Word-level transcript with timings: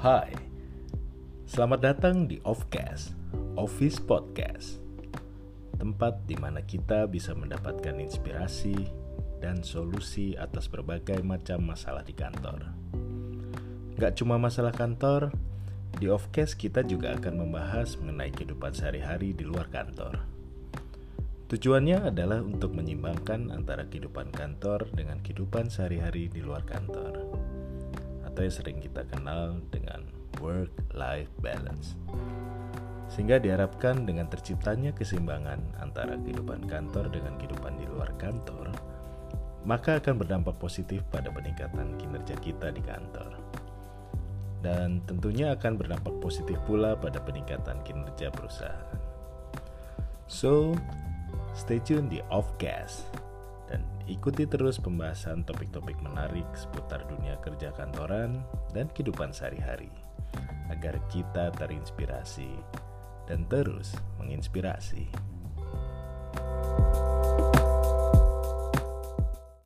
Hai, 0.00 0.32
selamat 1.44 1.80
datang 1.84 2.24
di 2.24 2.40
Offcast, 2.40 3.12
Office 3.52 4.00
Podcast. 4.00 4.80
Tempat 5.76 6.24
di 6.24 6.40
mana 6.40 6.64
kita 6.64 7.04
bisa 7.04 7.36
mendapatkan 7.36 8.00
inspirasi 8.00 8.72
dan 9.44 9.60
solusi 9.60 10.40
atas 10.40 10.72
berbagai 10.72 11.20
macam 11.20 11.68
masalah 11.68 12.00
di 12.00 12.16
kantor. 12.16 12.72
Gak 14.00 14.16
cuma 14.16 14.40
masalah 14.40 14.72
kantor, 14.72 15.36
di 16.00 16.08
Offcast 16.08 16.56
kita 16.56 16.80
juga 16.80 17.20
akan 17.20 17.44
membahas 17.44 18.00
mengenai 18.00 18.32
kehidupan 18.32 18.72
sehari-hari 18.72 19.36
di 19.36 19.44
luar 19.44 19.68
kantor. 19.68 20.16
Tujuannya 21.52 22.08
adalah 22.08 22.40
untuk 22.40 22.72
menyimbangkan 22.72 23.52
antara 23.52 23.84
kehidupan 23.84 24.32
kantor 24.32 24.88
dengan 24.96 25.20
kehidupan 25.20 25.68
sehari-hari 25.68 26.32
di 26.32 26.40
luar 26.40 26.64
kantor, 26.64 27.20
atau 28.40 28.48
yang 28.48 28.56
sering 28.56 28.80
kita 28.80 29.04
kenal 29.12 29.60
dengan 29.68 30.00
work-life 30.40 31.28
balance. 31.44 31.92
Sehingga 33.12 33.36
diharapkan 33.36 34.08
dengan 34.08 34.32
terciptanya 34.32 34.96
keseimbangan 34.96 35.60
antara 35.76 36.16
kehidupan 36.16 36.64
kantor 36.64 37.12
dengan 37.12 37.36
kehidupan 37.36 37.76
di 37.76 37.84
luar 37.84 38.08
kantor, 38.16 38.72
maka 39.68 40.00
akan 40.00 40.24
berdampak 40.24 40.56
positif 40.56 41.04
pada 41.12 41.28
peningkatan 41.28 42.00
kinerja 42.00 42.32
kita 42.40 42.72
di 42.72 42.80
kantor. 42.80 43.36
Dan 44.64 45.04
tentunya 45.04 45.52
akan 45.52 45.76
berdampak 45.76 46.16
positif 46.24 46.56
pula 46.64 46.96
pada 46.96 47.20
peningkatan 47.20 47.76
kinerja 47.84 48.32
perusahaan. 48.32 48.88
So, 50.24 50.72
Stay 51.50 51.82
tune 51.82 52.06
di 52.06 52.22
Offcast 52.30 53.19
ikuti 54.10 54.42
terus 54.50 54.82
pembahasan 54.82 55.46
topik-topik 55.46 55.94
menarik 56.02 56.46
seputar 56.58 57.06
dunia 57.06 57.38
kerja 57.38 57.70
kantoran 57.78 58.42
dan 58.74 58.90
kehidupan 58.90 59.30
sehari-hari 59.30 59.90
agar 60.70 60.98
kita 61.10 61.54
terinspirasi 61.54 62.50
dan 63.30 63.46
terus 63.46 63.94
menginspirasi. 64.18 65.29